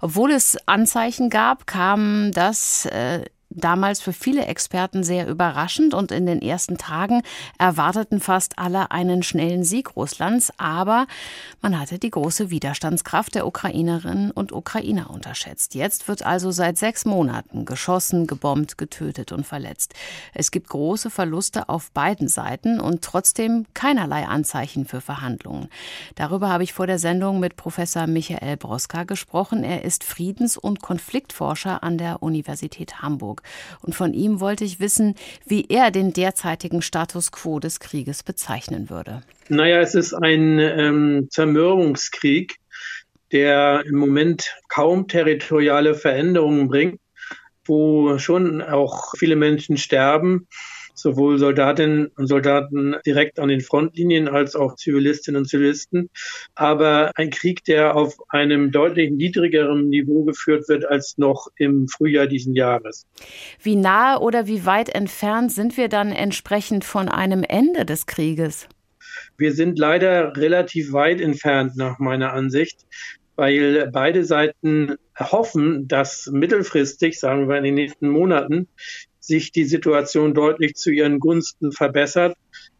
Obwohl 0.00 0.30
es 0.32 0.56
Anzeichen 0.66 1.30
gab, 1.30 1.66
kam 1.66 2.32
das 2.32 2.86
äh, 2.86 3.24
damals 3.50 4.00
für 4.00 4.12
viele 4.12 4.46
Experten 4.46 5.02
sehr 5.02 5.26
überraschend 5.28 5.92
und 5.92 6.12
in 6.12 6.26
den 6.26 6.40
ersten 6.40 6.78
Tagen 6.78 7.22
erwarteten 7.58 8.20
fast 8.20 8.58
alle 8.58 8.90
einen 8.90 9.22
schnellen 9.22 9.64
Sieg 9.64 9.96
Russlands, 9.96 10.52
aber 10.56 11.06
man 11.60 11.78
hatte 11.78 11.98
die 11.98 12.10
große 12.10 12.50
Widerstandskraft 12.50 13.34
der 13.34 13.46
Ukrainerinnen 13.46 14.30
und 14.30 14.52
Ukrainer 14.52 15.10
unterschätzt. 15.10 15.74
Jetzt 15.74 16.08
wird 16.08 16.24
also 16.24 16.50
seit 16.52 16.78
sechs 16.78 17.04
Monaten 17.04 17.64
geschossen, 17.64 18.26
gebombt, 18.26 18.78
getötet 18.78 19.32
und 19.32 19.46
verletzt. 19.46 19.94
Es 20.32 20.50
gibt 20.50 20.68
große 20.68 21.10
Verluste 21.10 21.68
auf 21.68 21.90
beiden 21.90 22.28
Seiten 22.28 22.80
und 22.80 23.02
trotzdem 23.02 23.66
keinerlei 23.74 24.26
Anzeichen 24.26 24.86
für 24.86 25.00
Verhandlungen. 25.00 25.68
Darüber 26.14 26.48
habe 26.48 26.62
ich 26.62 26.72
vor 26.72 26.86
der 26.86 26.98
Sendung 26.98 27.40
mit 27.40 27.56
Professor 27.56 28.06
Michael 28.06 28.56
Broska 28.56 29.04
gesprochen. 29.04 29.64
Er 29.64 29.84
ist 29.84 30.04
Friedens- 30.04 30.56
und 30.56 30.80
Konfliktforscher 30.80 31.82
an 31.82 31.98
der 31.98 32.22
Universität 32.22 33.02
Hamburg. 33.02 33.39
Und 33.82 33.94
von 33.94 34.14
ihm 34.14 34.40
wollte 34.40 34.64
ich 34.64 34.80
wissen, 34.80 35.14
wie 35.46 35.66
er 35.68 35.90
den 35.90 36.12
derzeitigen 36.12 36.82
Status 36.82 37.32
quo 37.32 37.60
des 37.60 37.80
Krieges 37.80 38.22
bezeichnen 38.22 38.90
würde. 38.90 39.22
Naja, 39.48 39.80
es 39.80 39.94
ist 39.94 40.14
ein 40.14 40.58
ähm, 40.58 41.28
Zermürbungskrieg, 41.30 42.56
der 43.32 43.84
im 43.86 43.96
Moment 43.96 44.56
kaum 44.68 45.08
territoriale 45.08 45.94
Veränderungen 45.94 46.68
bringt, 46.68 47.00
wo 47.64 48.18
schon 48.18 48.62
auch 48.62 49.12
viele 49.16 49.36
Menschen 49.36 49.76
sterben 49.76 50.46
sowohl 50.94 51.38
Soldatinnen 51.38 52.10
und 52.16 52.26
Soldaten 52.26 52.96
direkt 53.06 53.38
an 53.38 53.48
den 53.48 53.60
Frontlinien 53.60 54.28
als 54.28 54.54
auch 54.54 54.76
Zivilistinnen 54.76 55.40
und 55.40 55.46
Zivilisten. 55.46 56.10
Aber 56.54 57.12
ein 57.14 57.30
Krieg, 57.30 57.64
der 57.64 57.96
auf 57.96 58.16
einem 58.28 58.70
deutlich 58.70 59.10
niedrigeren 59.10 59.88
Niveau 59.88 60.24
geführt 60.24 60.68
wird 60.68 60.84
als 60.84 61.18
noch 61.18 61.48
im 61.56 61.88
Frühjahr 61.88 62.26
diesen 62.26 62.54
Jahres. 62.54 63.06
Wie 63.62 63.76
nahe 63.76 64.20
oder 64.20 64.46
wie 64.46 64.66
weit 64.66 64.88
entfernt 64.88 65.52
sind 65.52 65.76
wir 65.76 65.88
dann 65.88 66.12
entsprechend 66.12 66.84
von 66.84 67.08
einem 67.08 67.42
Ende 67.42 67.84
des 67.84 68.06
Krieges? 68.06 68.68
Wir 69.36 69.52
sind 69.52 69.78
leider 69.78 70.36
relativ 70.36 70.92
weit 70.92 71.20
entfernt 71.20 71.76
nach 71.76 71.98
meiner 71.98 72.32
Ansicht 72.32 72.86
weil 73.40 73.88
beide 73.90 74.22
Seiten 74.26 74.96
hoffen, 75.18 75.88
dass 75.88 76.26
mittelfristig, 76.30 77.18
sagen 77.18 77.48
wir 77.48 77.56
in 77.56 77.64
den 77.64 77.74
nächsten 77.74 78.10
Monaten, 78.10 78.68
sich 79.30 79.52
die 79.52 79.64
Situation 79.64 80.34
deutlich 80.34 80.74
zu 80.74 80.90
ihren 80.90 81.20
Gunsten 81.20 81.72
verbessert. 81.72 82.36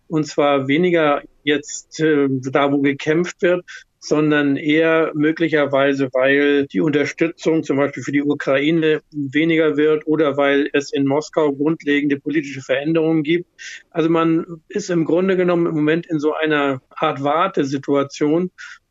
Und 0.09 0.27
zwar 0.27 0.67
weniger 0.67 1.23
jetzt 1.45 2.01
äh, 2.01 2.27
da, 2.29 2.73
wo 2.73 2.81
gekämpft 2.81 3.41
wird, 3.43 3.65
sondern 4.01 4.57
eher 4.57 5.13
möglicherweise, 5.15 6.09
weil 6.13 6.67
die 6.67 6.81
Unterstützung 6.81 7.63
zum 7.63 7.77
Beispiel 7.77 8.03
für 8.03 8.13
die 8.13 8.23
Ukraine 8.23 9.03
weniger 9.13 9.77
wird 9.77 10.07
oder 10.07 10.37
weil 10.37 10.69
es 10.73 10.93
in 10.93 11.07
Moskau 11.07 11.53
grundlegende 11.53 12.19
politische 12.19 12.63
Veränderungen 12.63 13.23
gibt. 13.23 13.47
Also 13.91 14.09
man 14.09 14.63
ist 14.69 14.91
im 14.91 15.05
Grunde 15.05 15.37
genommen 15.37 15.67
im 15.67 15.75
Moment 15.75 16.07
in 16.07 16.19
so 16.19 16.35
einer 16.35 16.81
Art 16.91 17.23
Wartesituation. 17.23 18.51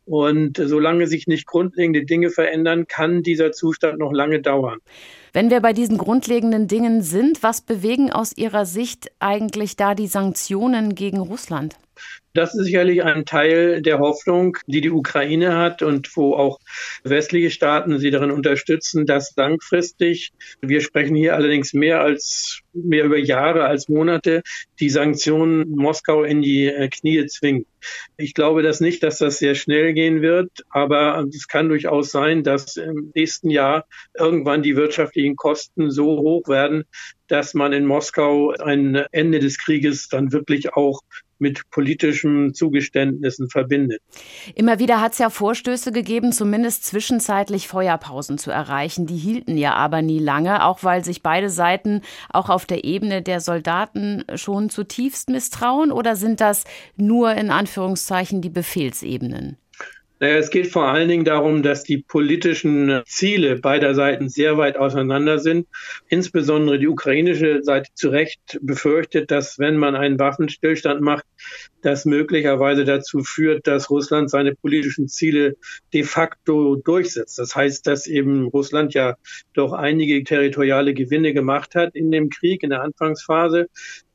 Und 0.10 0.58
solange 0.58 1.06
sich 1.06 1.28
nicht 1.28 1.46
grundlegende 1.46 2.04
Dinge 2.04 2.32
verändern, 2.32 2.88
kann 2.88 3.22
dieser 3.22 3.52
Zustand 3.52 4.00
noch 4.00 4.12
lange 4.12 4.42
dauern. 4.42 4.80
Wenn 5.34 5.52
wir 5.52 5.60
bei 5.60 5.72
diesen 5.72 6.00
grundlegenden 6.00 6.68
Dingen 6.68 7.04
sind, 7.04 7.44
was 7.44 7.62
bewegen 7.62 8.12
aus 8.12 8.36
Ihrer 8.36 8.66
Sicht 8.66 9.12
eigentlich 9.20 9.76
da 9.76 9.94
die 9.94 10.08
Sanktionen 10.08 10.96
gegen 10.96 11.20
Russland? 11.20 11.76
Das 12.34 12.54
ist 12.54 12.66
sicherlich 12.66 13.04
ein 13.04 13.26
Teil 13.26 13.82
der 13.82 14.00
Hoffnung, 14.00 14.58
die 14.68 14.82
die 14.82 14.92
Ukraine 14.92 15.58
hat 15.58 15.82
und 15.82 16.16
wo 16.16 16.36
auch 16.36 16.60
westliche 17.04 17.50
Staaten 17.50 17.98
sie 17.98 18.12
darin 18.12 18.32
unterstützen, 18.32 19.06
dass 19.06 19.36
langfristig, 19.36 20.32
wir 20.62 20.82
sprechen 20.82 21.16
hier 21.16 21.36
allerdings 21.36 21.74
mehr 21.74 22.02
als 22.02 22.62
mehr 22.74 23.06
über 23.06 23.18
Jahre 23.18 23.66
als 23.66 23.90
Monate, 23.90 24.44
die 24.80 24.90
Sanktionen 24.90 25.72
Moskau 25.72 26.24
in 26.24 26.42
die 26.42 26.68
äh, 26.68 26.88
Knie 26.88 27.26
zwingen. 27.26 27.66
Ich 28.18 28.34
glaube 28.34 28.62
das 28.62 28.80
nicht, 28.80 29.04
dass 29.04 29.18
das 29.18 29.40
sehr 29.40 29.56
schnell 29.56 29.94
gehen 29.94 30.22
wird, 30.22 30.52
aber 30.70 31.26
es 31.34 31.48
kann 31.48 31.70
durchaus 31.70 32.12
sein, 32.12 32.44
dass 32.44 32.78
im 32.78 33.12
nächsten 33.16 33.50
Jahr 33.50 33.86
irgendwann 34.18 34.62
die 34.62 34.76
wirtschaftlichen 34.76 35.36
Kosten 35.36 35.90
so 35.90 36.20
hoch 36.20 36.48
werden, 36.48 36.86
dass 37.28 37.54
man 37.54 37.74
in 37.74 37.86
Moskau 37.86 38.52
ein 38.52 38.96
Ende 39.12 39.40
des 39.40 39.58
Krieges 39.58 40.10
dann 40.10 40.32
wirklich 40.32 40.74
auch 40.74 41.02
mit 41.40 41.70
politischen 41.72 42.54
Zugeständnissen 42.54 43.50
verbindet. 43.50 44.02
Immer 44.56 44.80
wieder 44.80 45.02
hat 45.02 45.14
es 45.14 45.18
ja 45.20 45.30
Vorstöße 45.30 45.92
gegeben, 45.92 46.32
zumindest 46.32 46.86
zwischenzeitlich 46.86 47.68
Feuerpausen 47.68 48.38
zu 48.38 48.52
erreichen. 48.52 49.06
Die 49.06 49.18
hielten 49.18 49.58
ja 49.58 49.74
aber 49.74 50.02
nie 50.02 50.20
lange, 50.20 50.66
auch 50.66 50.84
weil 50.84 51.04
sich 51.04 51.24
beide 51.24 51.50
Seiten 51.50 52.02
auch 52.30 52.50
auf 52.50 52.66
der 52.66 52.84
Ebene 52.84 53.22
der 53.22 53.40
Soldaten 53.40 54.24
schon 54.36 54.70
zutiefst 54.70 55.30
misstrauen. 55.30 55.92
Oder 55.92 56.16
sind 56.16 56.42
das 56.42 56.64
nur 56.96 57.34
in 57.34 57.52
Anführungszeichen 57.52 58.42
die 58.42 58.50
Befehlsebenen? 58.50 59.58
Naja, 60.22 60.36
es 60.36 60.50
geht 60.50 60.68
vor 60.68 60.88
allen 60.88 61.08
Dingen 61.08 61.24
darum, 61.24 61.64
dass 61.64 61.84
die 61.84 62.00
politischen 62.00 63.02
Ziele 63.06 63.56
beider 63.56 63.96
Seiten 63.96 64.28
sehr 64.28 64.58
weit 64.58 64.76
auseinander 64.76 65.40
sind. 65.40 65.68
Insbesondere 66.10 66.78
die 66.78 66.90
ukrainische 66.90 67.64
Seite 67.64 67.90
zu 67.94 68.10
Recht 68.10 68.60
befürchtet, 68.62 69.32
dass 69.32 69.60
wenn 69.60 69.78
man 69.78 69.96
einen 69.96 70.20
Waffenstillstand 70.20 71.00
macht, 71.00 71.24
das 71.82 72.04
möglicherweise 72.04 72.84
dazu 72.84 73.24
führt, 73.24 73.66
dass 73.66 73.90
Russland 73.90 74.30
seine 74.30 74.56
politischen 74.56 75.08
Ziele 75.08 75.56
de 75.94 76.04
facto 76.04 76.76
durchsetzt. 76.76 77.40
Das 77.40 77.56
heißt, 77.56 77.88
dass 77.88 78.06
eben 78.06 78.48
Russland 78.48 78.94
ja 78.94 79.16
doch 79.54 79.72
einige 79.72 80.22
territoriale 80.26 80.94
Gewinne 80.94 81.34
gemacht 81.34 81.76
hat 81.76 81.96
in 81.96 82.12
dem 82.12 82.30
Krieg, 82.30 82.64
in 82.64 82.72
der 82.72 82.82
Anfangsphase. 82.82 83.68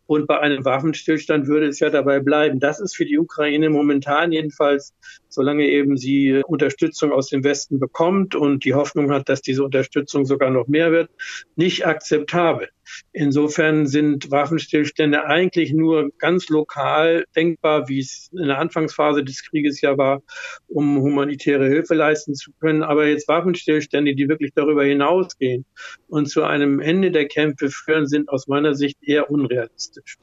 Und 0.07 0.27
bei 0.27 0.39
einem 0.39 0.67
Waffenstillstand 0.67 1.47
würde 1.47 1.67
es 1.67 1.81
ja 1.81 1.89
dabei 1.89 2.21
bleiben. 2.21 2.61
Das 2.61 2.79
ist 2.79 2.95
für 2.95 3.07
die 3.07 3.19
Ukraine 3.19 3.71
momentan 3.71 4.33
jedenfalls, 4.33 4.93
solange 5.35 5.67
eben 5.67 5.97
sie 5.97 6.43
Unterstützung 6.47 7.13
aus 7.13 7.29
dem 7.29 7.45
Westen 7.45 7.79
bekommt 7.79 8.35
und 8.35 8.65
die 8.65 8.75
Hoffnung 8.75 9.11
hat, 9.11 9.29
dass 9.29 9.43
diese 9.43 9.65
Unterstützung 9.65 10.25
sogar 10.25 10.51
noch 10.51 10.67
mehr 10.67 10.93
wird, 10.93 11.11
nicht 11.57 11.87
akzeptabel. 11.87 12.69
Insofern 13.13 13.87
sind 13.87 14.31
Waffenstillstände 14.31 15.25
eigentlich 15.25 15.73
nur 15.73 16.11
ganz 16.19 16.49
lokal 16.49 17.25
denkbar, 17.35 17.89
wie 17.89 18.01
es 18.01 18.31
in 18.33 18.47
der 18.47 18.59
Anfangsphase 18.59 19.25
des 19.25 19.43
Krieges 19.49 19.81
ja 19.81 19.97
war, 19.97 20.23
um 20.69 21.01
humanitäre 21.01 21.67
Hilfe 21.67 21.95
leisten 21.95 22.35
zu 22.35 22.53
können. 22.61 22.83
Aber 22.83 23.07
jetzt 23.07 23.29
Waffenstillstände, 23.29 24.15
die 24.15 24.29
wirklich 24.29 24.53
darüber 24.55 24.85
hinausgehen 24.85 25.65
und 26.09 26.29
zu 26.29 26.43
einem 26.43 26.81
Ende 26.81 27.11
der 27.11 27.27
Kämpfe 27.27 27.71
führen, 27.71 28.07
sind 28.07 28.29
aus 28.29 28.47
meiner 28.49 28.75
Sicht 28.75 28.99
eher 29.03 29.31
unrealistisch. 29.31 30.19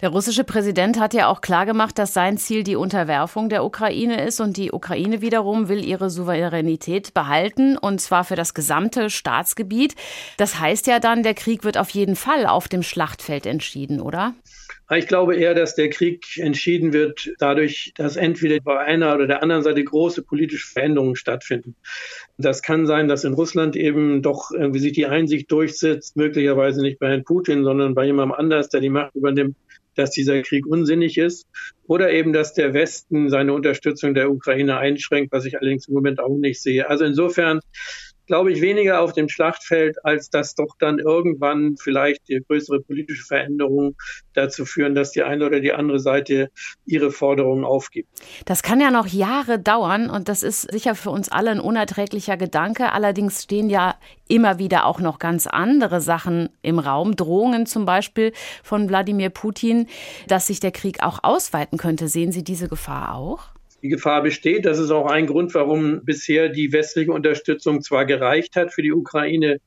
Der 0.00 0.08
russische 0.08 0.44
Präsident 0.44 0.98
hat 0.98 1.14
ja 1.14 1.28
auch 1.28 1.40
klargemacht, 1.40 1.98
dass 1.98 2.14
sein 2.14 2.38
Ziel 2.38 2.62
die 2.62 2.76
Unterwerfung 2.76 3.48
der 3.48 3.64
Ukraine 3.64 4.24
ist 4.26 4.40
und 4.40 4.55
die 4.56 4.72
Ukraine 4.72 5.20
wiederum 5.20 5.68
will 5.68 5.84
ihre 5.84 6.10
Souveränität 6.10 7.14
behalten 7.14 7.76
und 7.76 8.00
zwar 8.00 8.24
für 8.24 8.36
das 8.36 8.54
gesamte 8.54 9.10
Staatsgebiet. 9.10 9.94
Das 10.36 10.58
heißt 10.58 10.86
ja 10.86 11.00
dann, 11.00 11.22
der 11.22 11.34
Krieg 11.34 11.64
wird 11.64 11.78
auf 11.78 11.90
jeden 11.90 12.16
Fall 12.16 12.46
auf 12.46 12.68
dem 12.68 12.82
Schlachtfeld 12.82 13.46
entschieden, 13.46 14.00
oder? 14.00 14.34
Ich 14.94 15.08
glaube 15.08 15.34
eher, 15.34 15.54
dass 15.54 15.74
der 15.74 15.90
Krieg 15.90 16.38
entschieden 16.38 16.92
wird 16.92 17.32
dadurch, 17.38 17.92
dass 17.96 18.14
entweder 18.14 18.60
bei 18.60 18.78
einer 18.78 19.16
oder 19.16 19.26
der 19.26 19.42
anderen 19.42 19.64
Seite 19.64 19.82
große 19.82 20.22
politische 20.22 20.68
Veränderungen 20.68 21.16
stattfinden. 21.16 21.74
Das 22.38 22.62
kann 22.62 22.86
sein, 22.86 23.08
dass 23.08 23.24
in 23.24 23.32
Russland 23.32 23.74
eben 23.74 24.22
doch 24.22 24.52
irgendwie 24.52 24.78
sich 24.78 24.92
die 24.92 25.06
Einsicht 25.06 25.50
durchsetzt, 25.50 26.16
möglicherweise 26.16 26.82
nicht 26.82 27.00
bei 27.00 27.08
Herrn 27.08 27.24
Putin, 27.24 27.64
sondern 27.64 27.94
bei 27.94 28.04
jemandem 28.04 28.38
anders, 28.38 28.68
der 28.68 28.80
die 28.80 28.90
Macht 28.90 29.16
übernimmt, 29.16 29.56
dass 29.96 30.10
dieser 30.10 30.42
Krieg 30.42 30.66
unsinnig 30.66 31.18
ist. 31.18 31.46
Oder 31.86 32.12
eben, 32.12 32.32
dass 32.32 32.54
der 32.54 32.74
Westen 32.74 33.28
seine 33.30 33.52
Unterstützung 33.52 34.14
der 34.14 34.30
Ukraine 34.30 34.78
einschränkt, 34.78 35.32
was 35.32 35.44
ich 35.44 35.58
allerdings 35.58 35.88
im 35.88 35.94
Moment 35.94 36.20
auch 36.20 36.36
nicht 36.36 36.62
sehe. 36.62 36.88
Also 36.88 37.04
insofern 37.04 37.60
glaube 38.26 38.52
ich, 38.52 38.60
weniger 38.60 39.00
auf 39.00 39.12
dem 39.12 39.28
Schlachtfeld, 39.28 40.04
als 40.04 40.30
dass 40.30 40.54
doch 40.54 40.76
dann 40.78 40.98
irgendwann 40.98 41.76
vielleicht 41.76 42.22
größere 42.48 42.80
politische 42.80 43.24
Veränderungen 43.24 43.96
dazu 44.34 44.64
führen, 44.64 44.94
dass 44.94 45.12
die 45.12 45.22
eine 45.22 45.46
oder 45.46 45.60
die 45.60 45.72
andere 45.72 46.00
Seite 46.00 46.50
ihre 46.84 47.10
Forderungen 47.10 47.64
aufgibt. 47.64 48.08
Das 48.44 48.62
kann 48.62 48.80
ja 48.80 48.90
noch 48.90 49.06
Jahre 49.06 49.58
dauern 49.58 50.10
und 50.10 50.28
das 50.28 50.42
ist 50.42 50.70
sicher 50.70 50.94
für 50.94 51.10
uns 51.10 51.28
alle 51.28 51.50
ein 51.50 51.60
unerträglicher 51.60 52.36
Gedanke. 52.36 52.92
Allerdings 52.92 53.44
stehen 53.44 53.70
ja 53.70 53.96
immer 54.28 54.58
wieder 54.58 54.86
auch 54.86 55.00
noch 55.00 55.18
ganz 55.18 55.46
andere 55.46 56.00
Sachen 56.00 56.50
im 56.62 56.78
Raum. 56.78 57.16
Drohungen 57.16 57.66
zum 57.66 57.84
Beispiel 57.84 58.32
von 58.62 58.88
Wladimir 58.88 59.30
Putin, 59.30 59.86
dass 60.28 60.48
sich 60.48 60.60
der 60.60 60.72
Krieg 60.72 61.02
auch 61.02 61.20
ausweiten 61.22 61.78
könnte. 61.78 62.08
Sehen 62.08 62.32
Sie 62.32 62.44
diese 62.44 62.68
Gefahr 62.68 63.14
auch? 63.14 63.55
Die 63.82 63.88
Gefahr 63.88 64.22
besteht. 64.22 64.64
Das 64.64 64.78
ist 64.78 64.90
auch 64.90 65.06
ein 65.06 65.26
Grund, 65.26 65.54
warum 65.54 66.04
bisher 66.04 66.48
die 66.48 66.72
westliche 66.72 67.12
Unterstützung 67.12 67.82
zwar 67.82 68.06
gereicht 68.06 68.56
hat, 68.56 68.72
für 68.72 68.82
die 68.82 68.92
Ukraine 68.92 69.60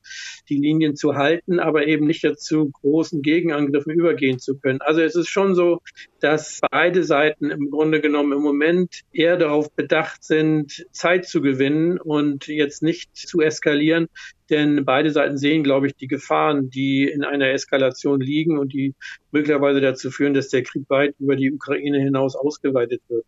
die 0.48 0.56
Linien 0.58 0.96
zu 0.96 1.14
halten, 1.14 1.60
aber 1.60 1.86
eben 1.86 2.06
nicht 2.06 2.24
dazu 2.24 2.70
großen 2.70 3.22
Gegenangriffen 3.22 3.92
übergehen 3.92 4.38
zu 4.38 4.58
können. 4.58 4.80
Also 4.80 5.00
es 5.00 5.14
ist 5.14 5.28
schon 5.28 5.54
so, 5.54 5.80
dass 6.20 6.60
beide 6.70 7.04
Seiten 7.04 7.50
im 7.50 7.70
Grunde 7.70 8.00
genommen 8.00 8.32
im 8.32 8.42
Moment 8.42 9.00
eher 9.12 9.36
darauf 9.36 9.72
bedacht 9.72 10.24
sind, 10.24 10.86
Zeit 10.90 11.26
zu 11.26 11.40
gewinnen 11.40 11.98
und 11.98 12.46
jetzt 12.48 12.82
nicht 12.82 13.16
zu 13.16 13.40
eskalieren, 13.40 14.08
denn 14.50 14.84
beide 14.84 15.10
Seiten 15.10 15.38
sehen, 15.38 15.62
glaube 15.62 15.86
ich, 15.86 15.96
die 15.96 16.06
Gefahren, 16.06 16.70
die 16.70 17.04
in 17.04 17.24
einer 17.24 17.48
Eskalation 17.48 18.20
liegen 18.20 18.58
und 18.58 18.72
die 18.72 18.94
möglicherweise 19.30 19.80
dazu 19.80 20.10
führen, 20.10 20.34
dass 20.34 20.48
der 20.48 20.62
Krieg 20.62 20.84
weit 20.88 21.14
über 21.18 21.36
die 21.36 21.52
Ukraine 21.52 21.98
hinaus 21.98 22.34
ausgeweitet 22.34 23.02
wird. 23.08 23.24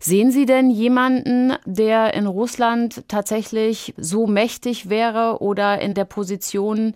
Sehen 0.00 0.30
Sie 0.30 0.46
denn 0.46 0.70
jemanden, 0.70 1.52
der 1.64 2.14
in 2.14 2.26
Russland 2.26 3.08
tatsächlich 3.08 3.94
so 3.96 4.26
mächtig 4.26 4.90
wäre 4.90 5.38
oder 5.40 5.80
in 5.80 5.94
der 5.94 6.04
Position, 6.04 6.94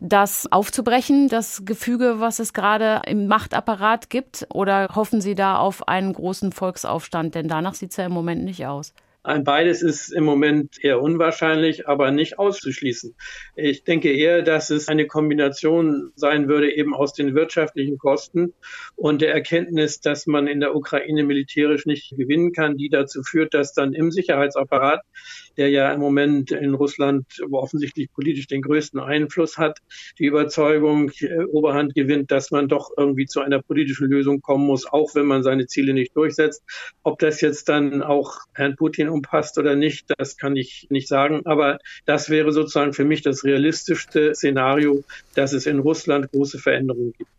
das 0.00 0.50
aufzubrechen, 0.50 1.28
das 1.28 1.64
Gefüge, 1.64 2.16
was 2.18 2.38
es 2.38 2.52
gerade 2.52 3.02
im 3.06 3.26
Machtapparat 3.26 4.10
gibt? 4.10 4.46
Oder 4.52 4.88
hoffen 4.94 5.20
Sie 5.20 5.34
da 5.34 5.58
auf 5.58 5.88
einen 5.88 6.12
großen 6.12 6.52
Volksaufstand? 6.52 7.34
Denn 7.34 7.48
danach 7.48 7.74
sieht 7.74 7.90
es 7.90 7.96
ja 7.98 8.06
im 8.06 8.12
Moment 8.12 8.44
nicht 8.44 8.66
aus. 8.66 8.94
Ein 9.22 9.44
beides 9.44 9.82
ist 9.82 10.10
im 10.12 10.24
Moment 10.24 10.82
eher 10.82 11.02
unwahrscheinlich, 11.02 11.86
aber 11.86 12.10
nicht 12.10 12.38
auszuschließen. 12.38 13.14
Ich 13.54 13.84
denke 13.84 14.10
eher, 14.10 14.40
dass 14.40 14.70
es 14.70 14.88
eine 14.88 15.06
Kombination 15.06 16.12
sein 16.16 16.48
würde 16.48 16.74
eben 16.74 16.94
aus 16.94 17.12
den 17.12 17.34
wirtschaftlichen 17.34 17.98
Kosten 17.98 18.54
und 18.96 19.20
der 19.20 19.34
Erkenntnis, 19.34 20.00
dass 20.00 20.26
man 20.26 20.46
in 20.46 20.60
der 20.60 20.74
Ukraine 20.74 21.24
militärisch 21.24 21.84
nicht 21.84 22.16
gewinnen 22.16 22.52
kann, 22.52 22.78
die 22.78 22.88
dazu 22.88 23.22
führt, 23.22 23.52
dass 23.52 23.74
dann 23.74 23.92
im 23.92 24.10
Sicherheitsapparat, 24.10 25.02
der 25.56 25.68
ja 25.70 25.92
im 25.92 26.00
Moment 26.00 26.50
in 26.50 26.74
Russland 26.74 27.26
offensichtlich 27.50 28.12
politisch 28.12 28.46
den 28.46 28.62
größten 28.62 29.00
Einfluss 29.00 29.58
hat, 29.58 29.78
die 30.18 30.26
Überzeugung 30.26 31.10
äh, 31.20 31.44
Oberhand 31.44 31.94
gewinnt, 31.94 32.30
dass 32.30 32.50
man 32.50 32.68
doch 32.68 32.90
irgendwie 32.96 33.26
zu 33.26 33.40
einer 33.40 33.60
politischen 33.62 34.08
Lösung 34.08 34.40
kommen 34.40 34.66
muss, 34.66 34.86
auch 34.86 35.14
wenn 35.14 35.26
man 35.26 35.42
seine 35.42 35.66
Ziele 35.66 35.92
nicht 35.92 36.16
durchsetzt. 36.16 36.62
Ob 37.02 37.18
das 37.18 37.40
jetzt 37.40 37.68
dann 37.68 38.02
auch 38.02 38.38
Herrn 38.54 38.76
Putin 38.76 39.08
umfasst 39.08 39.58
oder 39.58 39.74
nicht, 39.76 40.06
das 40.18 40.36
kann 40.36 40.56
ich 40.56 40.86
nicht 40.90 41.08
sagen. 41.08 41.42
Aber 41.44 41.78
das 42.06 42.30
wäre 42.30 42.52
sozusagen 42.52 42.92
für 42.92 43.04
mich 43.04 43.22
das 43.22 43.44
realistischste 43.44 44.34
Szenario, 44.34 45.04
dass 45.34 45.52
es 45.52 45.66
in 45.66 45.78
Russland 45.78 46.30
große 46.30 46.58
Veränderungen 46.58 47.12
gibt. 47.16 47.30